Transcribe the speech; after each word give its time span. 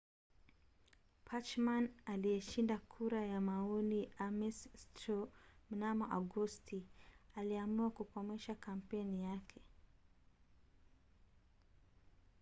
bachmann 1.25 1.85
aliyeshinda 2.05 2.77
kura 2.77 3.21
ya 3.33 3.39
maoni 3.41 3.99
ya 4.03 4.11
ames 4.19 4.69
straw 4.81 5.23
mnamo 5.69 6.05
agosti 6.11 6.79
aliamua 7.35 7.89
kukomesha 7.91 8.55
kampeni 8.55 9.23
yake 9.23 9.61